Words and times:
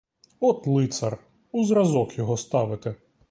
От 0.39 0.67
лицар, 0.67 1.17
у 1.51 1.63
зразок 1.63 2.17
його 2.17 2.37
ставити! 2.37 2.95